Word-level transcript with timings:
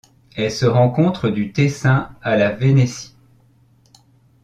Elle 0.35 0.51
se 0.51 0.65
rencontre 0.65 1.29
du 1.29 1.53
Tessin 1.53 2.09
à 2.23 2.35
la 2.35 2.49
Vénétie. 2.53 3.13